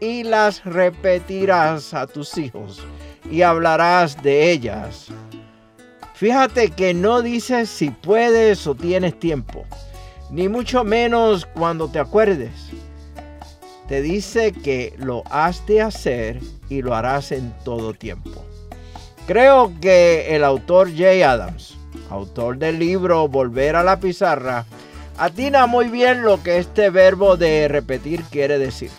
[0.00, 2.84] Y las repetirás a tus hijos
[3.30, 5.06] y hablarás de ellas.
[6.14, 9.64] Fíjate que no dices si puedes o tienes tiempo,
[10.30, 12.72] ni mucho menos cuando te acuerdes
[13.88, 18.44] te dice que lo has de hacer y lo harás en todo tiempo.
[19.26, 21.76] Creo que el autor Jay Adams,
[22.10, 24.64] autor del libro Volver a la pizarra,
[25.18, 28.90] atina muy bien lo que este verbo de repetir quiere decir.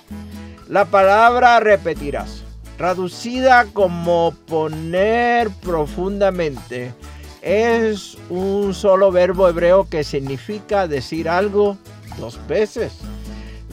[0.68, 2.44] La palabra repetirás,
[2.78, 6.94] traducida como poner profundamente,
[7.42, 11.78] es un solo verbo hebreo que significa decir algo
[12.18, 12.92] dos veces.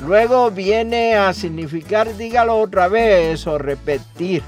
[0.07, 4.43] Luego viene a significar dígalo otra vez o repetir.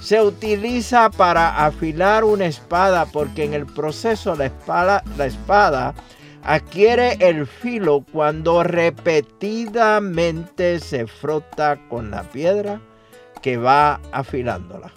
[0.00, 5.94] Se utiliza para afilar una espada porque en el proceso la espada, la espada
[6.42, 12.80] adquiere el filo cuando repetidamente se frota con la piedra
[13.42, 14.90] que va afilándola.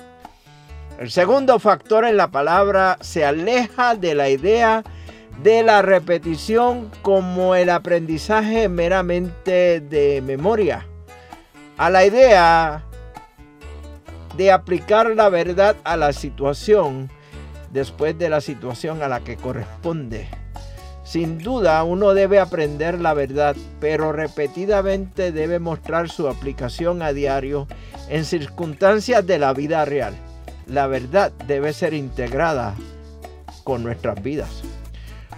[1.00, 4.86] El segundo factor en la palabra se aleja de la idea
[5.44, 10.88] de la repetición como el aprendizaje meramente de memoria,
[11.78, 12.84] a la idea
[14.38, 17.10] de aplicar la verdad a la situación
[17.72, 20.28] después de la situación a la que corresponde.
[21.04, 27.68] Sin duda uno debe aprender la verdad, pero repetidamente debe mostrar su aplicación a diario
[28.10, 30.16] en circunstancias de la vida real.
[30.66, 32.76] La verdad debe ser integrada
[33.64, 34.64] con nuestras vidas.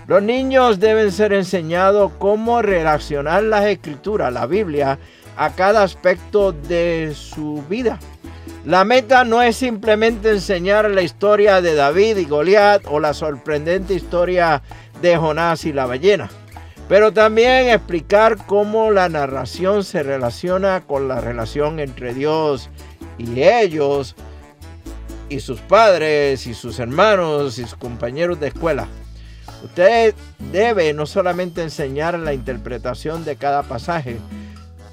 [0.07, 4.97] Los niños deben ser enseñados cómo relacionar las escrituras, la Biblia,
[5.35, 8.00] a cada aspecto de su vida.
[8.63, 13.96] La meta no es simplemente enseñar la historia de David y Goliat o la sorprendente
[13.96, 14.62] historia
[15.01, 16.29] de Jonás y la ballena,
[16.88, 22.69] pero también explicar cómo la narración se relaciona con la relación entre Dios
[23.17, 24.16] y ellos
[25.28, 28.88] y sus padres y sus hermanos y sus compañeros de escuela.
[29.63, 30.13] Usted
[30.52, 34.18] debe no solamente enseñar la interpretación de cada pasaje,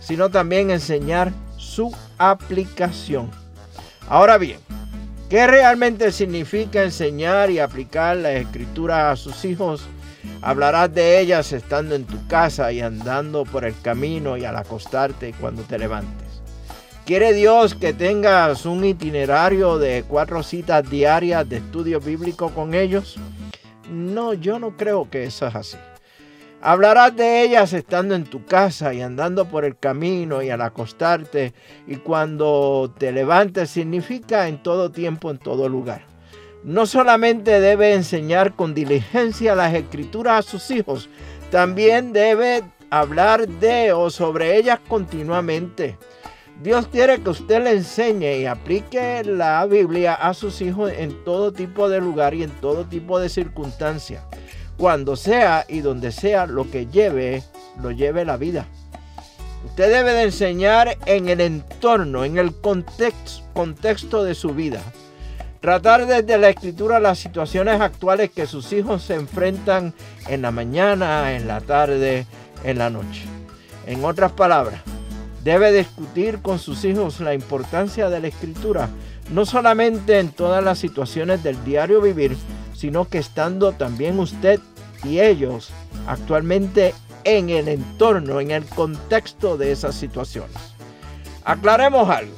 [0.00, 3.30] sino también enseñar su aplicación.
[4.08, 4.58] Ahora bien,
[5.28, 9.86] ¿qué realmente significa enseñar y aplicar la escritura a sus hijos?
[10.42, 15.34] Hablarás de ellas estando en tu casa y andando por el camino y al acostarte
[15.40, 16.24] cuando te levantes.
[17.06, 23.16] ¿Quiere Dios que tengas un itinerario de cuatro citas diarias de estudio bíblico con ellos?
[23.90, 25.76] No, yo no creo que eso es así.
[26.60, 31.52] Hablarás de ellas estando en tu casa y andando por el camino y al acostarte
[31.86, 36.06] y cuando te levantes significa en todo tiempo, en todo lugar.
[36.62, 41.10] No solamente debe enseñar con diligencia las escrituras a sus hijos,
[41.50, 45.98] también debe hablar de o sobre ellas continuamente.
[46.62, 51.52] Dios quiere que usted le enseñe y aplique la Biblia a sus hijos en todo
[51.52, 54.22] tipo de lugar y en todo tipo de circunstancia.
[54.76, 57.42] Cuando sea y donde sea lo que lleve,
[57.82, 58.66] lo lleve la vida.
[59.66, 64.80] Usted debe de enseñar en el entorno, en el contexto, contexto de su vida.
[65.60, 69.94] Tratar desde la escritura las situaciones actuales que sus hijos se enfrentan
[70.28, 72.26] en la mañana, en la tarde,
[72.62, 73.22] en la noche.
[73.86, 74.82] En otras palabras,
[75.44, 78.88] debe discutir con sus hijos la importancia de la escritura,
[79.30, 82.36] no solamente en todas las situaciones del diario vivir,
[82.74, 84.58] sino que estando también usted
[85.04, 85.70] y ellos
[86.06, 86.94] actualmente
[87.24, 90.56] en el entorno, en el contexto de esas situaciones.
[91.44, 92.36] Aclaremos algo.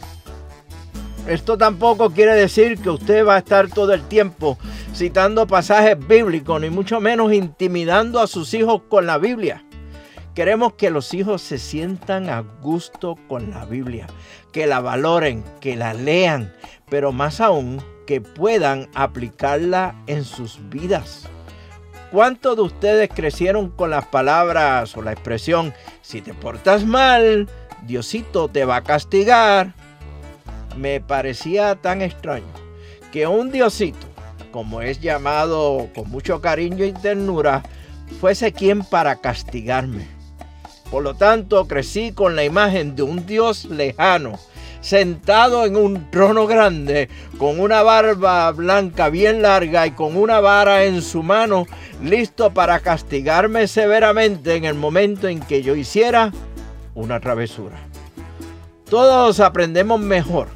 [1.28, 4.58] Esto tampoco quiere decir que usted va a estar todo el tiempo
[4.94, 9.65] citando pasajes bíblicos, ni mucho menos intimidando a sus hijos con la Biblia.
[10.36, 14.06] Queremos que los hijos se sientan a gusto con la Biblia,
[14.52, 16.52] que la valoren, que la lean,
[16.90, 21.26] pero más aún que puedan aplicarla en sus vidas.
[22.12, 25.72] ¿Cuántos de ustedes crecieron con las palabras o la expresión,
[26.02, 27.48] si te portas mal,
[27.86, 29.74] Diosito te va a castigar?
[30.76, 32.44] me parecía tan extraño
[33.10, 34.06] que un diosito,
[34.52, 37.62] como es llamado con mucho cariño y ternura,
[38.20, 40.15] fuese quien para castigarme.
[40.90, 44.38] Por lo tanto, crecí con la imagen de un dios lejano,
[44.80, 50.84] sentado en un trono grande, con una barba blanca bien larga y con una vara
[50.84, 51.66] en su mano,
[52.02, 56.32] listo para castigarme severamente en el momento en que yo hiciera
[56.94, 57.76] una travesura.
[58.88, 60.48] Todos aprendemos mejor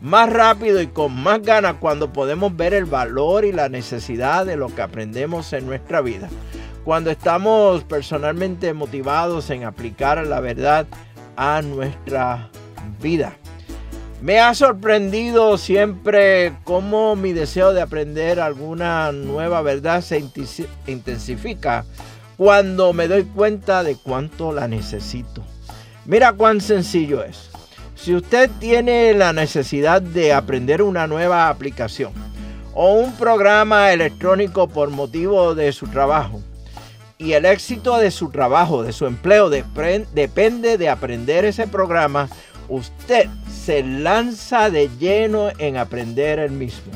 [0.00, 4.56] más rápido y con más ganas cuando podemos ver el valor y la necesidad de
[4.56, 6.28] lo que aprendemos en nuestra vida.
[6.86, 10.86] Cuando estamos personalmente motivados en aplicar la verdad
[11.34, 12.48] a nuestra
[13.02, 13.34] vida.
[14.22, 20.22] Me ha sorprendido siempre cómo mi deseo de aprender alguna nueva verdad se
[20.86, 21.84] intensifica
[22.36, 25.42] cuando me doy cuenta de cuánto la necesito.
[26.04, 27.50] Mira cuán sencillo es.
[27.96, 32.12] Si usted tiene la necesidad de aprender una nueva aplicación
[32.74, 36.40] o un programa electrónico por motivo de su trabajo,
[37.18, 42.28] y el éxito de su trabajo, de su empleo, depende de aprender ese programa,
[42.68, 46.92] usted se lanza de lleno en aprender el mismo.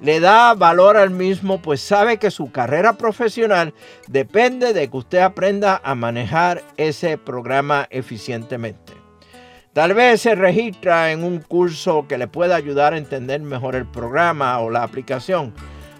[0.00, 3.72] Le da valor al mismo, pues sabe que su carrera profesional
[4.06, 8.92] depende de que usted aprenda a manejar ese programa eficientemente.
[9.72, 13.86] Tal vez se registra en un curso que le pueda ayudar a entender mejor el
[13.86, 15.52] programa o la aplicación.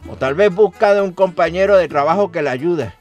[0.09, 2.93] O tal vez busca de un compañero de trabajo que le ayude.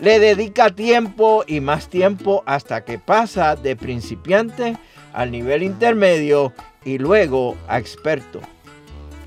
[0.00, 4.76] Le dedica tiempo y más tiempo hasta que pasa de principiante
[5.12, 6.52] al nivel intermedio
[6.84, 8.40] y luego a experto.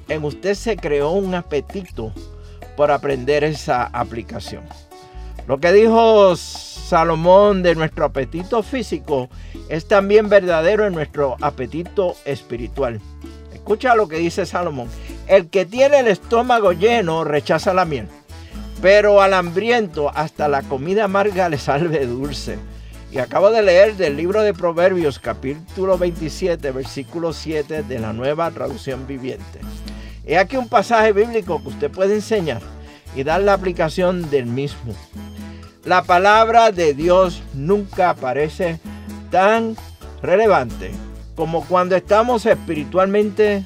[0.10, 2.14] En usted se creó un apetito
[2.75, 4.64] por aprender esa aplicación.
[5.48, 9.30] Lo que dijo Salomón de nuestro apetito físico
[9.70, 13.00] es también verdadero en nuestro apetito espiritual.
[13.54, 14.90] Escucha lo que dice Salomón.
[15.28, 18.08] El que tiene el estómago lleno rechaza la miel,
[18.81, 22.57] pero al hambriento hasta la comida amarga le salve dulce.
[23.12, 28.51] Y acabo de leer del libro de Proverbios capítulo 27 versículo 7 de la nueva
[28.51, 29.59] traducción viviente.
[30.25, 32.62] He aquí un pasaje bíblico que usted puede enseñar
[33.15, 34.94] y dar la aplicación del mismo.
[35.85, 38.79] La palabra de Dios nunca parece
[39.31, 39.77] tan
[40.21, 40.91] relevante
[41.35, 43.63] como cuando estamos espiritualmente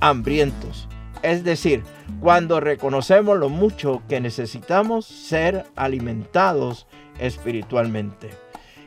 [0.00, 0.86] hambrientos.
[1.22, 1.82] Es decir,
[2.20, 6.86] cuando reconocemos lo mucho que necesitamos ser alimentados
[7.18, 8.30] espiritualmente.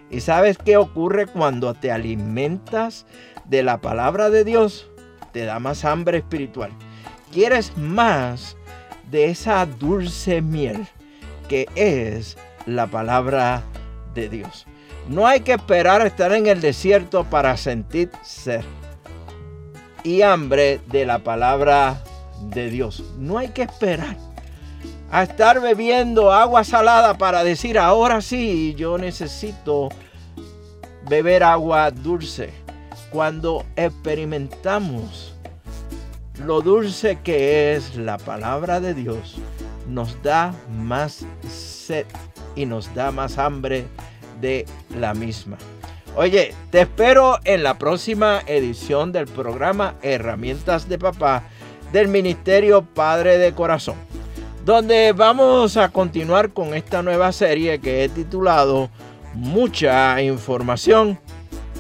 [0.09, 3.05] ¿Y sabes qué ocurre cuando te alimentas
[3.45, 4.89] de la palabra de Dios?
[5.31, 6.71] Te da más hambre espiritual.
[7.31, 8.55] Quieres más
[9.11, 10.87] de esa dulce miel
[11.49, 13.63] que es la palabra
[14.13, 14.65] de Dios.
[15.09, 18.63] No hay que esperar estar en el desierto para sentir sed
[20.03, 22.01] y hambre de la palabra
[22.41, 23.03] de Dios.
[23.17, 24.17] No hay que esperar
[25.11, 29.89] a estar bebiendo agua salada para decir ahora sí, yo necesito
[31.07, 32.51] beber agua dulce.
[33.11, 35.33] Cuando experimentamos
[36.43, 39.35] lo dulce que es la palabra de Dios,
[39.87, 42.05] nos da más sed
[42.55, 43.85] y nos da más hambre
[44.41, 44.65] de
[44.97, 45.57] la misma.
[46.17, 51.43] Oye, te espero en la próxima edición del programa Herramientas de Papá
[51.91, 53.95] del Ministerio Padre de Corazón,
[54.65, 58.89] donde vamos a continuar con esta nueva serie que he titulado
[59.33, 61.19] Mucha información,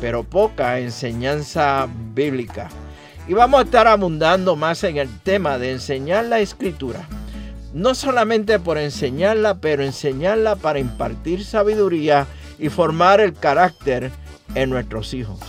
[0.01, 2.69] pero poca enseñanza bíblica.
[3.27, 7.07] Y vamos a estar abundando más en el tema de enseñar la escritura
[7.75, 12.25] no solamente por enseñarla, pero enseñarla para impartir sabiduría
[12.57, 14.11] y formar el carácter
[14.55, 15.39] en nuestros hijos.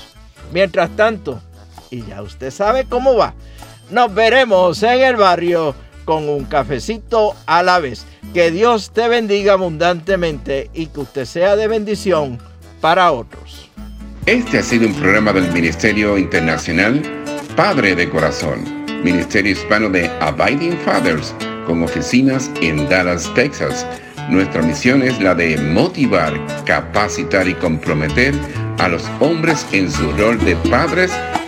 [0.52, 1.40] Mientras tanto,
[1.88, 3.34] y ya usted sabe cómo va,
[3.90, 5.74] Nos veremos en el barrio
[6.04, 8.04] con un cafecito a la vez.
[8.34, 12.38] Que Dios te bendiga abundantemente y que usted sea de bendición
[12.80, 13.70] para otros.
[14.26, 17.00] Este ha sido un programa del Ministerio Internacional
[17.54, 18.64] Padre de Corazón,
[19.04, 21.32] Ministerio Hispano de Abiding Fathers,
[21.66, 23.86] con oficinas en Dallas, Texas.
[24.28, 28.34] Nuestra misión es la de motivar, capacitar y comprometer
[28.78, 31.12] a los hombres en su rol de padres